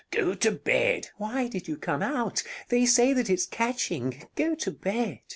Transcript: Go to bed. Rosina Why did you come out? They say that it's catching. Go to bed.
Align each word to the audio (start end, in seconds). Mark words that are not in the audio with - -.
Go 0.09 0.33
to 0.33 0.49
bed. 0.49 1.09
Rosina 1.13 1.13
Why 1.43 1.47
did 1.47 1.67
you 1.67 1.77
come 1.77 2.01
out? 2.01 2.41
They 2.69 2.87
say 2.87 3.13
that 3.13 3.29
it's 3.29 3.45
catching. 3.45 4.25
Go 4.35 4.55
to 4.55 4.71
bed. 4.71 5.19